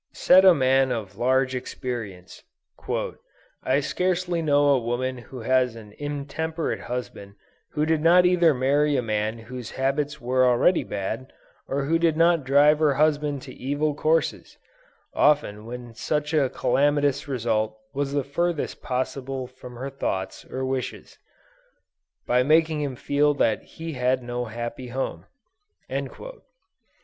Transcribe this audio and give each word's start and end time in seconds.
Said 0.13 0.45
a 0.45 0.55
man 0.55 0.91
of 0.91 1.15
large 1.19 1.53
experience, 1.53 2.41
"I 3.63 3.81
scarcely 3.81 4.41
know 4.41 4.69
a 4.69 4.79
woman 4.81 5.19
who 5.19 5.41
has 5.41 5.75
an 5.75 5.93
intemperate 5.99 6.79
husband, 6.79 7.35
who 7.73 7.85
did 7.85 8.01
not 8.01 8.25
either 8.25 8.51
marry 8.55 8.97
a 8.97 9.03
man 9.03 9.37
whose 9.37 9.69
habits 9.77 10.19
were 10.19 10.43
already 10.43 10.83
bad, 10.83 11.31
or 11.67 11.83
who 11.83 11.99
did 11.99 12.17
not 12.17 12.43
drive 12.43 12.79
her 12.79 12.95
husband 12.95 13.43
to 13.43 13.53
evil 13.53 13.93
courses, 13.93 14.57
(often 15.13 15.67
when 15.67 15.93
such 15.93 16.33
a 16.33 16.49
calamitous 16.49 17.27
result 17.27 17.77
was 17.93 18.11
the 18.11 18.23
furthest 18.23 18.81
possible 18.81 19.45
from 19.45 19.75
her 19.75 19.91
thoughts 19.91 20.45
or 20.45 20.65
wishes,) 20.65 21.19
by 22.25 22.41
making 22.41 22.81
him 22.81 22.95
feel 22.95 23.35
that 23.35 23.61
he 23.77 23.93
had 23.93 24.23
no 24.23 24.45
happy 24.45 24.87
home." 24.87 25.27